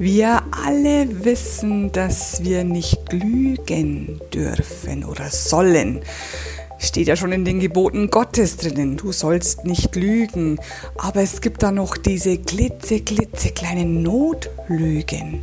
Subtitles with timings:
[0.00, 6.02] Wir alle wissen, dass wir nicht lügen dürfen oder sollen.
[6.78, 8.96] Steht ja schon in den Geboten Gottes drinnen.
[8.96, 10.60] Du sollst nicht lügen.
[10.98, 15.42] Aber es gibt da noch diese glitze, glitze kleinen Notlügen.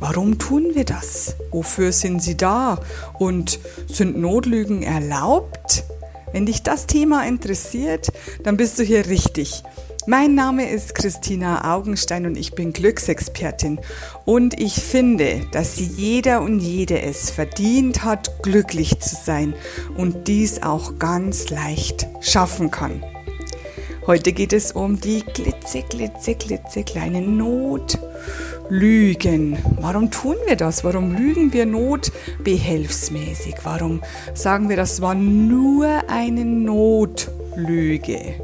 [0.00, 1.36] Warum tun wir das?
[1.50, 2.80] Wofür sind sie da?
[3.18, 5.84] Und sind Notlügen erlaubt?
[6.32, 8.08] Wenn dich das Thema interessiert,
[8.42, 9.62] dann bist du hier richtig.
[10.06, 13.78] Mein Name ist Christina Augenstein und ich bin Glücksexpertin.
[14.24, 19.54] Und ich finde, dass jeder und jede es verdient hat, glücklich zu sein
[19.96, 23.04] und dies auch ganz leicht schaffen kann.
[24.04, 27.96] Heute geht es um die glitze, glitze, glitze kleine Notlügen.
[29.80, 30.82] Warum tun wir das?
[30.82, 33.54] Warum lügen wir notbehelfsmäßig?
[33.62, 34.02] Warum
[34.34, 38.34] sagen wir, das war nur eine Notlüge?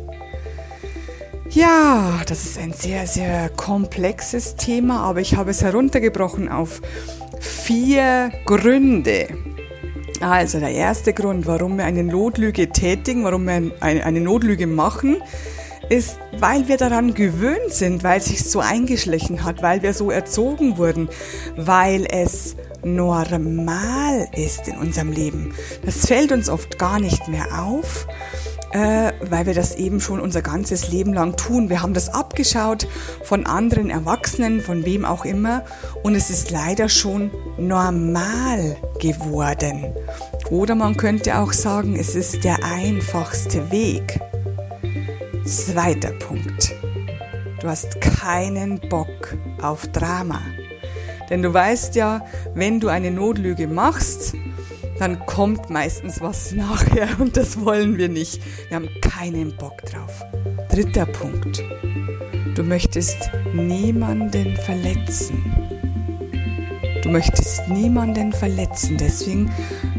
[1.51, 6.83] Ja, das ist ein sehr, sehr komplexes Thema, aber ich habe es heruntergebrochen auf
[7.41, 9.29] vier Gründe.
[10.21, 15.23] Also der erste Grund, warum wir eine Notlüge tätigen, warum wir eine, Notlüge machen,
[15.89, 20.11] ist, weil wir daran gewöhnt sind, weil es sich so eingeschlichen hat, weil wir so
[20.11, 21.09] erzogen wurden,
[21.57, 25.55] weil es normal ist in unserem Leben.
[25.87, 28.07] Das fällt uns oft gar nicht mehr auf
[28.73, 31.71] äh, weil wir das eben schon unser ganzes Leben lang tun.
[31.71, 32.87] Wir haben das abgeschaut
[33.23, 35.65] von anderen Erwachsenen, von wem auch immer,
[36.03, 39.95] und es ist leider schon normal geworden.
[40.51, 44.21] Oder man könnte auch sagen, es ist der einfachste Weg.
[45.45, 46.75] Zweiter Punkt.
[47.61, 50.41] Du hast keinen Bock auf Drama.
[51.29, 54.35] Denn du weißt ja, wenn du eine Notlüge machst,
[54.99, 58.41] dann kommt meistens was nachher und das wollen wir nicht.
[58.69, 60.25] Wir haben keinen Bock drauf.
[60.71, 61.63] Dritter Punkt.
[62.55, 65.53] Du möchtest niemanden verletzen.
[67.03, 69.53] Du möchtest niemanden verletzen, deswegen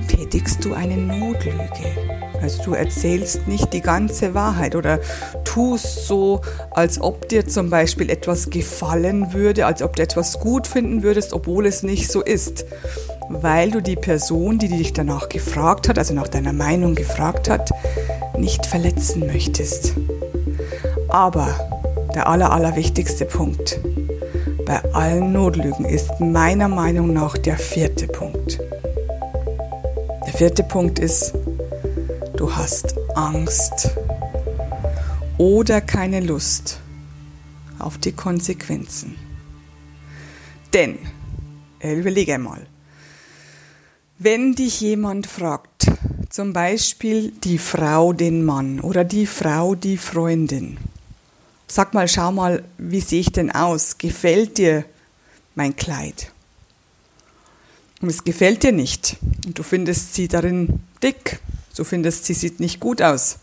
[0.07, 2.19] tätigst du eine Notlüge.
[2.41, 4.99] Also du erzählst nicht die ganze Wahrheit oder
[5.43, 10.67] tust so, als ob dir zum Beispiel etwas gefallen würde, als ob du etwas gut
[10.67, 12.65] finden würdest, obwohl es nicht so ist
[13.29, 17.71] weil du die Person, die dich danach gefragt hat, also nach deiner Meinung gefragt hat,
[18.37, 19.93] nicht verletzen möchtest.
[21.07, 21.47] Aber
[22.15, 23.79] der aller, allerwichtigste Punkt
[24.65, 28.59] bei allen Notlügen ist meiner Meinung nach der vierte Punkt.
[30.25, 31.33] Der vierte Punkt ist,
[32.35, 33.91] du hast Angst
[35.37, 36.79] oder keine Lust
[37.79, 39.15] auf die Konsequenzen.
[40.73, 40.99] Denn,
[41.81, 42.67] überlege einmal,
[44.19, 45.87] wenn dich jemand fragt,
[46.29, 50.77] zum Beispiel die Frau den Mann oder die Frau die Freundin,
[51.67, 53.97] sag mal, schau mal, wie sehe ich denn aus?
[53.97, 54.83] Gefällt dir
[55.55, 56.31] mein Kleid?
[58.01, 59.17] Und es gefällt dir nicht.
[59.45, 61.39] Und du findest sie darin dick.
[61.75, 63.37] Du findest, sie sieht nicht gut aus.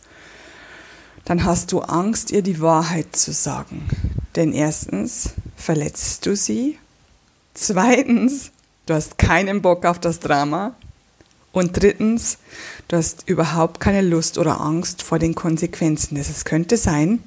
[1.24, 3.88] Dann hast du Angst, ihr die Wahrheit zu sagen.
[4.36, 6.78] Denn erstens verletzt du sie.
[7.54, 8.50] Zweitens
[8.86, 10.74] Du hast keinen Bock auf das Drama.
[11.52, 12.38] Und drittens,
[12.88, 16.16] du hast überhaupt keine Lust oder Angst vor den Konsequenzen.
[16.16, 17.22] Es könnte sein,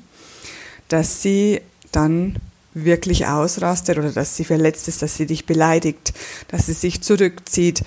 [0.88, 1.62] dass sie
[1.92, 2.38] dann
[2.74, 6.14] wirklich ausrastet oder dass sie verletzt ist, dass sie dich beleidigt,
[6.48, 7.84] dass sie sich zurückzieht.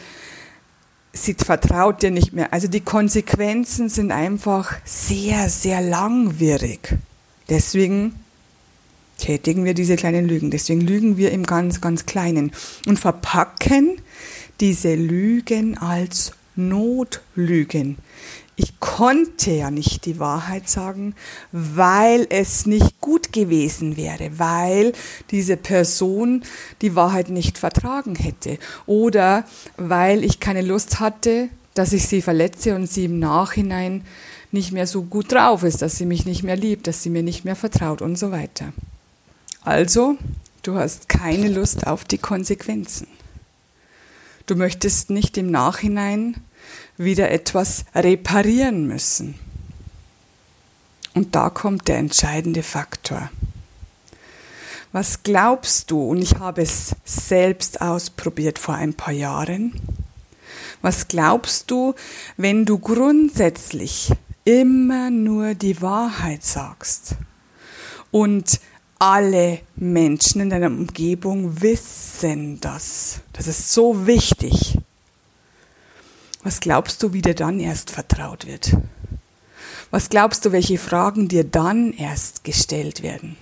[1.12, 2.52] Sie vertraut dir nicht mehr.
[2.52, 6.96] Also die Konsequenzen sind einfach sehr, sehr langwierig.
[7.48, 8.21] Deswegen
[9.22, 10.50] tätigen wir diese kleinen Lügen.
[10.50, 12.50] Deswegen lügen wir im ganz, ganz Kleinen
[12.86, 13.98] und verpacken
[14.60, 17.98] diese Lügen als Notlügen.
[18.56, 21.14] Ich konnte ja nicht die Wahrheit sagen,
[21.52, 24.92] weil es nicht gut gewesen wäre, weil
[25.30, 26.42] diese Person
[26.82, 29.44] die Wahrheit nicht vertragen hätte oder
[29.76, 34.04] weil ich keine Lust hatte, dass ich sie verletze und sie im Nachhinein
[34.50, 37.22] nicht mehr so gut drauf ist, dass sie mich nicht mehr liebt, dass sie mir
[37.22, 38.72] nicht mehr vertraut und so weiter.
[39.64, 40.16] Also,
[40.62, 43.06] du hast keine Lust auf die Konsequenzen.
[44.46, 46.36] Du möchtest nicht im Nachhinein
[46.96, 49.38] wieder etwas reparieren müssen.
[51.14, 53.30] Und da kommt der entscheidende Faktor.
[54.90, 59.80] Was glaubst du, und ich habe es selbst ausprobiert vor ein paar Jahren,
[60.82, 61.94] was glaubst du,
[62.36, 64.12] wenn du grundsätzlich
[64.44, 67.14] immer nur die Wahrheit sagst
[68.10, 68.60] und
[69.02, 73.18] alle Menschen in deiner Umgebung wissen das.
[73.32, 74.78] Das ist so wichtig.
[76.44, 78.76] Was glaubst du, wie dir dann erst vertraut wird?
[79.90, 83.36] Was glaubst du, welche Fragen dir dann erst gestellt werden?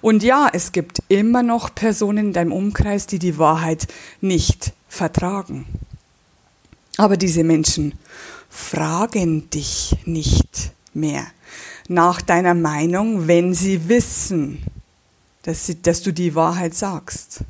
[0.00, 3.86] Und ja, es gibt immer noch Personen in deinem Umkreis, die die Wahrheit
[4.20, 5.64] nicht vertragen.
[6.96, 7.94] Aber diese Menschen
[8.50, 11.26] fragen dich nicht mehr
[11.88, 14.62] nach deiner Meinung, wenn sie wissen,
[15.42, 17.40] dass, sie, dass du die Wahrheit sagst.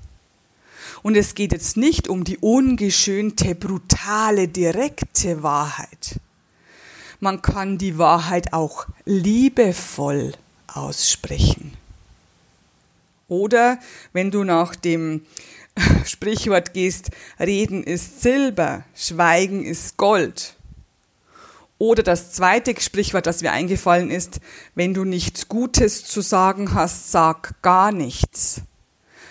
[1.03, 6.19] Und es geht jetzt nicht um die ungeschönte, brutale, direkte Wahrheit.
[7.21, 10.33] Man kann die Wahrheit auch liebevoll
[10.67, 11.75] aussprechen.
[13.29, 13.79] Oder
[14.13, 15.23] wenn du nach dem
[16.05, 20.57] Sprichwort gehst, Reden ist Silber, Schweigen ist Gold.
[21.85, 24.41] Oder das zweite Sprichwort, das mir eingefallen ist,
[24.75, 28.63] wenn du nichts Gutes zu sagen hast, sag gar nichts.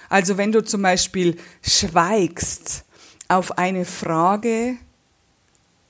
[0.08, 2.84] Also wenn du zum Beispiel schweigst
[3.28, 4.76] auf eine Frage,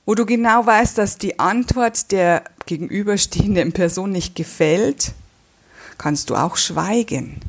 [0.06, 5.12] wo du genau weißt, dass die Antwort der gegenüberstehenden Person nicht gefällt,
[5.98, 7.40] kannst du auch schweigen.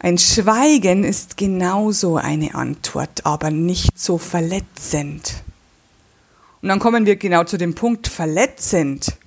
[0.00, 5.44] Ein Schweigen ist genauso eine Antwort, aber nicht so verletzend.
[6.66, 9.18] Und dann kommen wir genau zu dem Punkt verletzend.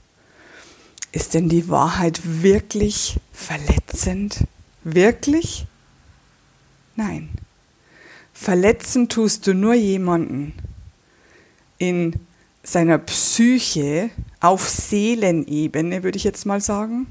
[1.13, 4.39] Ist denn die Wahrheit wirklich verletzend?
[4.83, 5.65] Wirklich?
[6.97, 7.29] Nein.
[8.33, 10.51] Verletzen tust du nur jemanden
[11.77, 12.19] in
[12.61, 14.09] seiner Psyche
[14.41, 17.07] auf Seelenebene, würde ich jetzt mal sagen,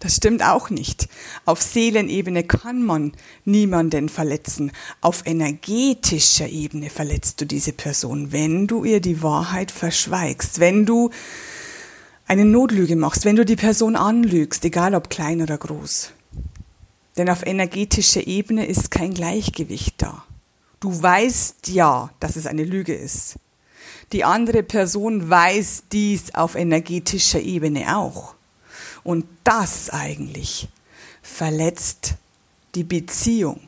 [0.00, 1.08] das stimmt auch nicht.
[1.44, 3.12] Auf Seelenebene kann man
[3.44, 4.72] niemanden verletzen.
[5.00, 11.10] Auf energetischer Ebene verletzt du diese Person, wenn du ihr die Wahrheit verschweigst, wenn du
[12.26, 16.12] eine Notlüge machst, wenn du die Person anlügst, egal ob klein oder groß.
[17.16, 20.24] Denn auf energetischer Ebene ist kein Gleichgewicht da.
[20.80, 23.36] Du weißt ja, dass es eine Lüge ist.
[24.12, 28.35] Die andere Person weiß dies auf energetischer Ebene auch.
[29.06, 30.66] Und das eigentlich
[31.22, 32.14] verletzt
[32.74, 33.60] die Beziehung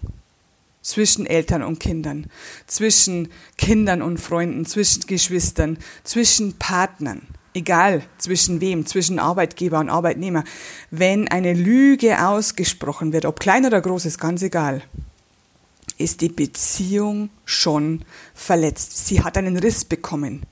[0.82, 2.26] zwischen Eltern und Kindern,
[2.66, 7.22] zwischen Kindern und Freunden, zwischen Geschwistern, zwischen Partnern,
[7.54, 10.42] egal zwischen wem, zwischen Arbeitgeber und Arbeitnehmer.
[10.90, 14.82] Wenn eine Lüge ausgesprochen wird, ob klein oder groß, ist ganz egal,
[15.98, 18.04] ist die Beziehung schon
[18.34, 19.06] verletzt.
[19.06, 20.42] Sie hat einen Riss bekommen.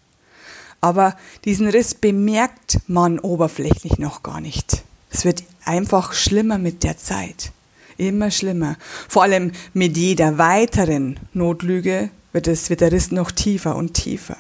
[0.86, 4.84] Aber diesen Riss bemerkt man oberflächlich noch gar nicht.
[5.10, 7.50] Es wird einfach schlimmer mit der Zeit.
[7.96, 8.76] Immer schlimmer.
[9.08, 14.36] Vor allem mit jeder weiteren Notlüge wird, es, wird der Riss noch tiefer und tiefer.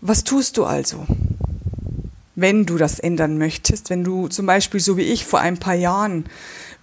[0.00, 1.04] Was tust du also,
[2.36, 3.90] wenn du das ändern möchtest?
[3.90, 6.26] Wenn du zum Beispiel, so wie ich vor ein paar Jahren,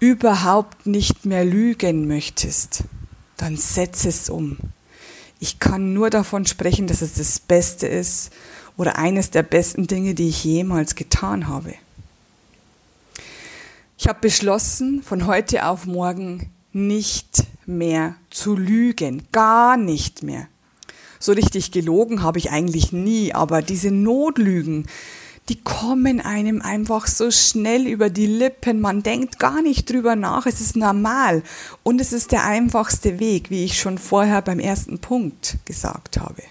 [0.02, 2.84] überhaupt nicht mehr lügen möchtest,
[3.38, 4.58] dann setz es um.
[5.44, 8.32] Ich kann nur davon sprechen, dass es das Beste ist
[8.78, 11.74] oder eines der besten Dinge, die ich jemals getan habe.
[13.98, 20.48] Ich habe beschlossen, von heute auf morgen nicht mehr zu lügen, gar nicht mehr.
[21.20, 24.88] So richtig gelogen habe ich eigentlich nie, aber diese Notlügen,
[25.50, 28.80] die kommen einem einfach so schnell über die Lippen.
[28.80, 30.46] Man denkt gar nicht drüber nach.
[30.46, 31.44] Es ist normal.
[31.84, 36.44] Und es ist der einfachste Weg, wie ich schon vorher beim ersten Punkt gesagt habe.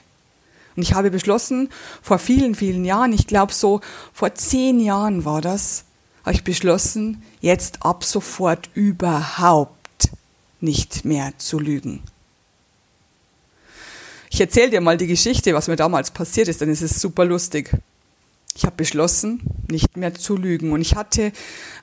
[0.77, 1.71] Und ich habe beschlossen,
[2.03, 3.81] vor vielen, vielen Jahren, ich glaube so
[4.13, 5.85] vor zehn Jahren war das,
[6.25, 10.11] habe ich beschlossen, jetzt ab sofort überhaupt
[10.61, 12.03] nicht mehr zu lügen.
[14.31, 17.25] Ich erzähle dir mal die Geschichte, was mir damals passiert ist, denn es ist super
[17.25, 17.71] lustig.
[18.55, 19.41] Ich habe beschlossen,
[19.71, 20.73] nicht mehr zu lügen.
[20.73, 21.33] Und ich hatte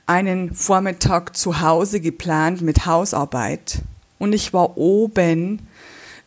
[0.05, 3.81] einen Vormittag zu Hause geplant mit Hausarbeit.
[4.19, 5.67] Und ich war oben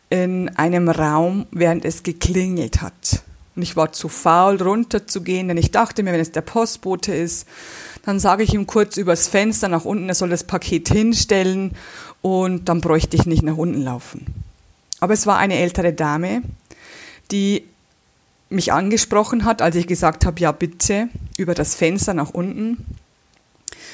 [0.09, 3.23] in einem Raum, während es geklingelt hat.
[3.55, 7.47] Und ich war zu faul, runterzugehen, denn ich dachte mir, wenn es der Postbote ist,
[8.03, 11.71] dann sage ich ihm kurz übers Fenster nach unten, er soll das Paket hinstellen
[12.21, 14.25] und dann bräuchte ich nicht nach unten laufen.
[14.99, 16.41] Aber es war eine ältere Dame,
[17.31, 17.65] die
[18.53, 22.85] mich angesprochen hat, als ich gesagt habe, ja bitte, über das Fenster nach unten.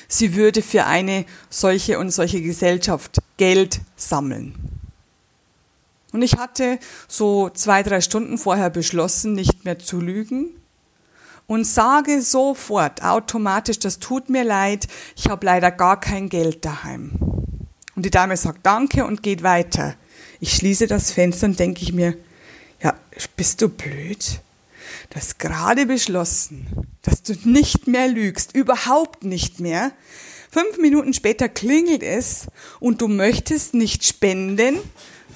[0.07, 4.55] Sie würde für eine solche und solche Gesellschaft Geld sammeln.
[6.11, 10.49] Und ich hatte so zwei, drei Stunden vorher beschlossen, nicht mehr zu lügen
[11.45, 17.11] und sage sofort automatisch, das tut mir leid, ich habe leider gar kein Geld daheim.
[17.95, 19.95] Und die Dame sagt Danke und geht weiter.
[20.39, 22.15] Ich schließe das Fenster und denke ich mir,
[22.81, 22.95] ja,
[23.35, 24.41] bist du blöd?
[25.09, 26.67] Du hast gerade beschlossen,
[27.01, 29.91] dass du nicht mehr lügst, überhaupt nicht mehr.
[30.51, 32.47] Fünf Minuten später klingelt es
[32.79, 34.77] und du möchtest nicht spenden,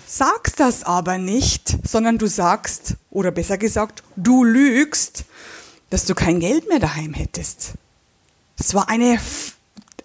[0.06, 5.26] sagst das aber nicht, sondern du sagst, oder besser gesagt, du lügst,
[5.90, 7.74] dass du kein Geld mehr daheim hättest.
[8.60, 9.20] Es war eine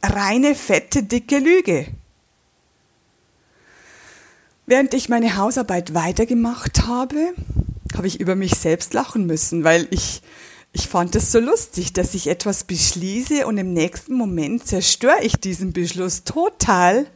[0.02, 1.88] reine, fette, dicke Lüge.
[4.64, 7.34] Während ich meine Hausarbeit weitergemacht habe,
[7.98, 10.22] habe ich über mich selbst lachen müssen, weil ich,
[10.72, 15.34] ich fand es so lustig, dass ich etwas beschließe und im nächsten Moment zerstöre ich
[15.34, 17.06] diesen Beschluss total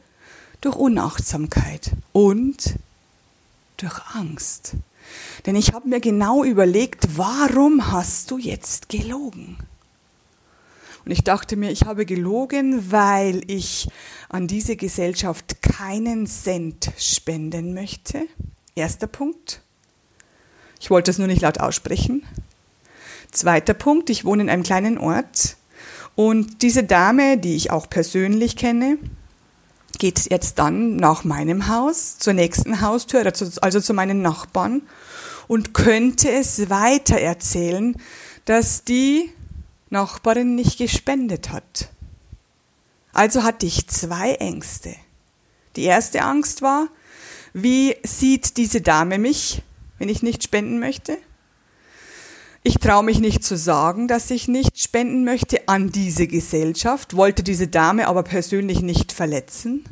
[0.61, 2.75] durch Unachtsamkeit und
[3.77, 4.75] durch Angst.
[5.47, 9.59] Denn ich habe mir genau überlegt, warum hast du jetzt gelogen?
[11.05, 13.89] Und ich dachte mir, ich habe gelogen, weil ich
[14.29, 18.27] an diese Gesellschaft keinen Cent spenden möchte.
[18.75, 19.63] Erster Punkt.
[20.83, 22.27] Ich wollte es nur nicht laut aussprechen.
[23.31, 25.57] Zweiter Punkt, ich wohne in einem kleinen Ort
[26.17, 28.99] und diese Dame, die ich auch persönlich kenne,
[30.01, 33.25] geht jetzt dann nach meinem Haus zur nächsten Haustür,
[33.61, 34.83] also zu meinen Nachbarn
[35.47, 37.95] und könnte es weiter erzählen,
[38.45, 39.31] dass die
[39.89, 41.91] Nachbarin nicht gespendet hat.
[43.13, 44.97] Also hatte ich zwei Ängste.
[45.77, 46.89] Die erste Angst war,
[47.53, 49.63] wie sieht diese Dame mich,
[50.03, 51.17] wenn ich nicht spenden möchte?
[52.65, 57.45] Ich traue mich nicht zu sagen, dass ich nicht spenden möchte an diese Gesellschaft, wollte
[57.45, 59.85] diese Dame aber persönlich nicht verletzen.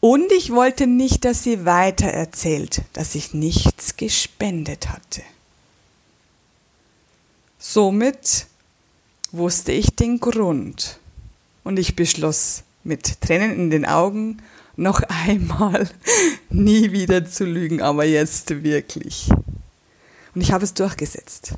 [0.00, 5.22] Und ich wollte nicht, dass sie weiter erzählt, dass ich nichts gespendet hatte.
[7.56, 8.46] Somit
[9.30, 10.98] wusste ich den Grund
[11.62, 14.42] und ich beschloss mit Tränen in den Augen
[14.78, 15.88] noch einmal
[16.50, 19.28] nie wieder zu lügen, aber jetzt wirklich.
[20.34, 21.54] Und ich habe es durchgesetzt.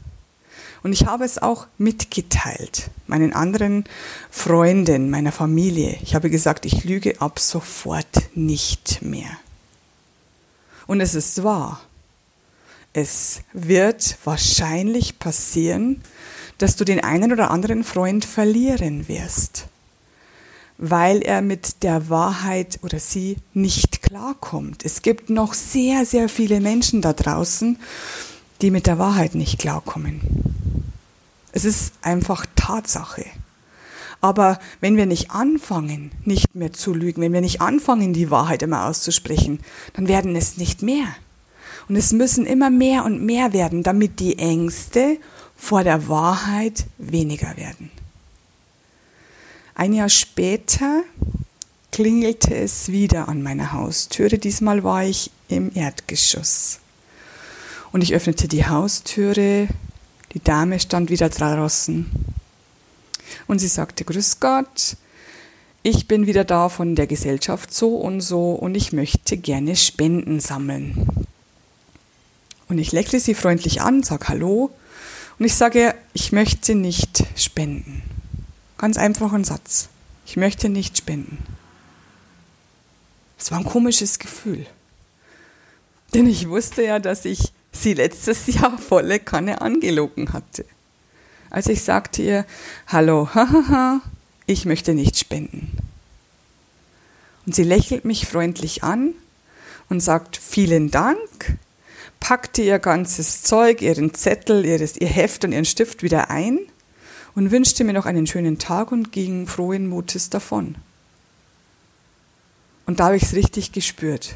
[0.82, 3.84] Und ich habe es auch mitgeteilt, meinen anderen
[4.30, 5.98] Freunden, meiner Familie.
[6.02, 9.30] Ich habe gesagt, ich lüge ab sofort nicht mehr.
[10.86, 11.82] Und es ist wahr.
[12.94, 16.00] Es wird wahrscheinlich passieren,
[16.56, 19.66] dass du den einen oder anderen Freund verlieren wirst,
[20.82, 24.82] weil er mit der Wahrheit oder sie nicht klarkommt.
[24.84, 27.78] Es gibt noch sehr, sehr viele Menschen da draußen,
[28.62, 30.22] die mit der Wahrheit nicht klarkommen.
[31.52, 33.26] Es ist einfach Tatsache.
[34.22, 38.62] Aber wenn wir nicht anfangen, nicht mehr zu lügen, wenn wir nicht anfangen, die Wahrheit
[38.62, 39.60] immer auszusprechen,
[39.92, 41.06] dann werden es nicht mehr.
[41.90, 45.18] Und es müssen immer mehr und mehr werden, damit die Ängste
[45.56, 47.90] vor der Wahrheit weniger werden.
[49.74, 51.02] Ein Jahr später
[51.92, 54.38] klingelte es wieder an meiner Haustüre.
[54.38, 56.80] Diesmal war ich im Erdgeschoss.
[57.92, 59.68] Und ich öffnete die Haustüre,
[60.32, 62.06] die Dame stand wieder draußen
[63.48, 64.96] und sie sagte, Grüß Gott,
[65.82, 70.38] ich bin wieder da von der Gesellschaft so und so und ich möchte gerne Spenden
[70.38, 71.08] sammeln.
[72.68, 74.70] Und ich lächle sie freundlich an, sage Hallo
[75.38, 78.02] und ich sage, ich möchte nicht spenden.
[78.80, 79.90] Ganz einfachen Satz.
[80.24, 81.36] Ich möchte nicht spenden.
[83.38, 84.64] Es war ein komisches Gefühl.
[86.14, 90.64] Denn ich wusste ja, dass ich sie letztes Jahr volle Kanne angelogen hatte.
[91.50, 92.46] Als ich sagte ihr,
[92.86, 94.00] hallo, hahaha,
[94.46, 95.76] ich möchte nicht spenden.
[97.44, 99.12] Und sie lächelt mich freundlich an
[99.90, 101.58] und sagt vielen Dank,
[102.18, 106.60] packte ihr ganzes Zeug, ihren Zettel, ihr Heft und ihren Stift wieder ein
[107.34, 110.76] und wünschte mir noch einen schönen Tag und ging frohen Mutes davon.
[112.86, 114.34] Und da habe ich es richtig gespürt.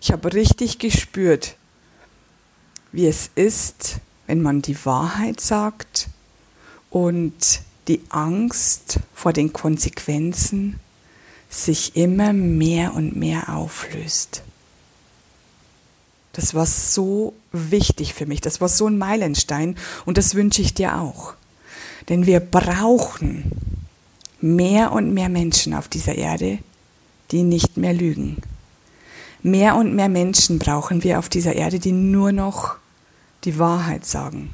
[0.00, 1.56] Ich habe richtig gespürt,
[2.92, 6.08] wie es ist, wenn man die Wahrheit sagt
[6.90, 10.78] und die Angst vor den Konsequenzen
[11.48, 14.42] sich immer mehr und mehr auflöst.
[16.32, 20.74] Das war so wichtig für mich, das war so ein Meilenstein und das wünsche ich
[20.74, 21.34] dir auch.
[22.08, 23.50] Denn wir brauchen
[24.40, 26.58] mehr und mehr Menschen auf dieser Erde,
[27.30, 28.36] die nicht mehr lügen.
[29.42, 32.76] Mehr und mehr Menschen brauchen wir auf dieser Erde, die nur noch
[33.44, 34.50] die Wahrheit sagen.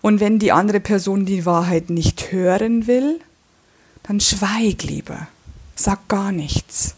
[0.00, 3.20] Und wenn die andere Person die Wahrheit nicht hören will,
[4.02, 5.28] dann schweig lieber.
[5.76, 6.96] Sag gar nichts.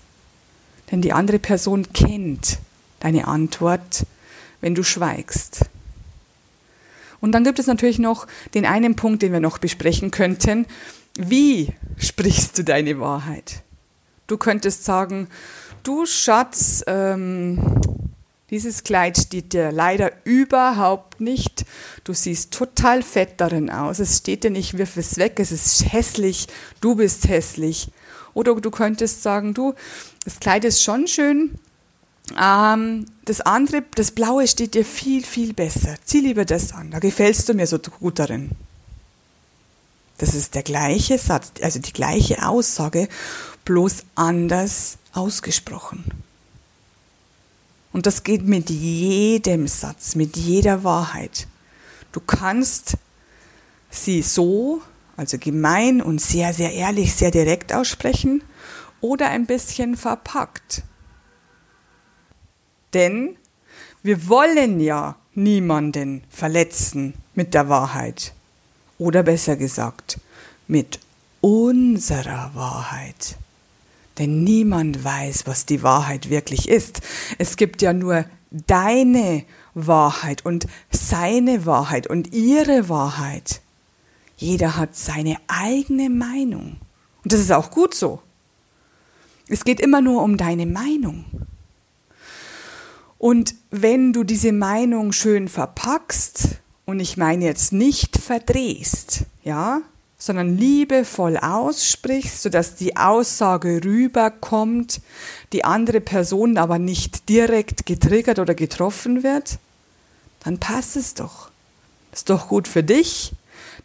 [0.91, 2.59] Denn die andere Person kennt
[3.01, 4.07] deine Antwort,
[4.61, 5.67] wenn du schweigst.
[7.25, 10.67] Und dann gibt es natürlich noch den einen Punkt, den wir noch besprechen könnten.
[11.17, 13.63] Wie sprichst du deine Wahrheit?
[14.27, 15.29] Du könntest sagen,
[15.85, 17.81] du Schatz, ähm,
[18.51, 21.65] dieses Kleid steht dir leider überhaupt nicht.
[22.05, 24.01] Du siehst total fett darin aus.
[24.01, 25.41] Es steht dir nicht, wirf es weg.
[25.41, 26.49] Es ist hässlich.
[26.83, 27.91] Du bist hässlich.
[28.35, 29.73] Oder du könntest sagen, du,
[30.27, 31.59] das Kleid ist schon schön.
[32.41, 35.97] Ähm, das andere, das Blaue steht dir viel, viel besser.
[36.05, 36.91] Zieh lieber das an.
[36.91, 38.53] Da gefällst du mir so gut darin.
[40.19, 43.09] Das ist der gleiche Satz, also die gleiche Aussage,
[43.65, 46.05] bloß anders ausgesprochen.
[47.93, 51.47] Und das geht mit jedem Satz, mit jeder Wahrheit.
[52.13, 52.97] Du kannst
[53.91, 54.83] sie so,
[55.17, 58.43] also gemein und sehr, sehr ehrlich, sehr direkt aussprechen
[59.01, 60.83] oder ein bisschen verpackt.
[62.95, 63.37] Denn
[64.03, 68.33] wir wollen ja niemanden verletzen mit der Wahrheit.
[68.99, 70.21] Oder besser gesagt,
[70.69, 71.01] mit
[71.41, 73.37] unserer Wahrheit.
[74.19, 77.01] Denn niemand weiß, was die Wahrheit wirklich ist.
[77.39, 83.61] Es gibt ja nur deine Wahrheit und seine Wahrheit und ihre Wahrheit.
[84.37, 86.77] Jeder hat seine eigene Meinung.
[87.25, 88.21] Und das ist auch gut so.
[89.49, 91.25] Es geht immer nur um deine Meinung.
[93.25, 99.81] Und wenn du diese Meinung schön verpackst, und ich meine jetzt nicht verdrehst, ja,
[100.19, 105.01] sondern liebevoll aussprichst, sodass die Aussage rüberkommt,
[105.55, 109.57] die andere Person aber nicht direkt getriggert oder getroffen wird,
[110.41, 111.49] dann passt es doch.
[112.13, 113.33] Ist doch gut für dich.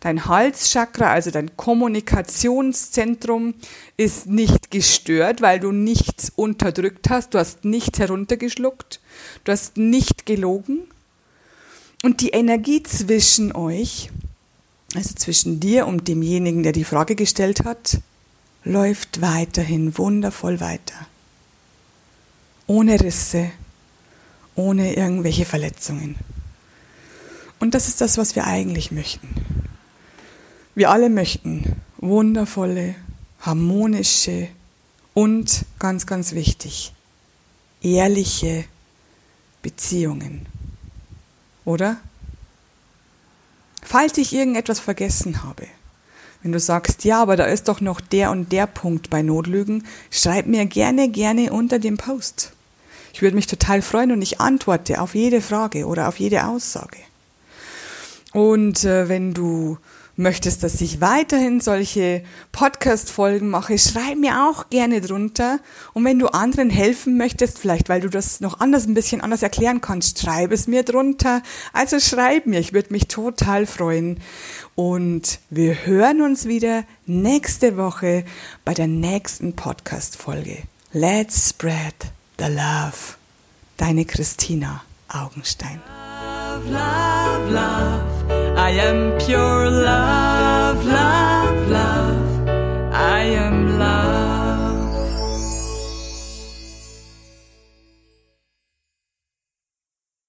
[0.02, 3.54] Dein Halschakra, also dein Kommunikationszentrum,
[3.98, 9.02] ist nicht gestört, weil du nichts unterdrückt hast, du hast nichts heruntergeschluckt,
[9.44, 10.88] du hast nicht gelogen.
[12.02, 14.10] Und die Energie zwischen euch,
[14.96, 18.00] also zwischen dir und demjenigen, der die Frage gestellt hat,
[18.64, 21.08] läuft weiterhin wundervoll weiter.
[22.68, 23.52] Ohne Risse,
[24.56, 26.16] ohne irgendwelche Verletzungen.
[27.60, 29.28] Und das ist das, was wir eigentlich möchten.
[30.80, 32.96] Wir alle möchten wundervolle,
[33.42, 34.48] harmonische
[35.14, 36.94] und ganz, ganz wichtig,
[37.82, 38.64] ehrliche
[39.62, 40.46] Beziehungen.
[41.66, 41.98] Oder?
[43.84, 45.68] Falls ich irgendetwas vergessen habe,
[46.44, 49.86] wenn du sagst, ja, aber da ist doch noch der und der Punkt bei Notlügen,
[50.10, 52.54] schreib mir gerne, gerne unter dem Post.
[53.12, 57.00] Ich würde mich total freuen und ich antworte auf jede Frage oder auf jede Aussage.
[58.32, 59.78] Und äh, wenn du
[60.20, 65.60] möchtest, dass ich weiterhin solche Podcast-Folgen mache, schreib mir auch gerne drunter.
[65.94, 69.42] Und wenn du anderen helfen möchtest, vielleicht weil du das noch anders, ein bisschen anders
[69.42, 71.42] erklären kannst, schreib es mir drunter.
[71.74, 74.20] Also schreib mir, ich würde mich total freuen.
[74.76, 78.26] Und wir hören uns wieder nächste Woche
[78.66, 80.64] bei der nächsten Podcast-Folge.
[80.92, 81.96] Let's spread
[82.38, 83.16] the love.
[83.78, 85.82] Deine Christina Augenstein.
[85.88, 88.39] Love, love, love.
[88.70, 91.89] I am pure love, love, love.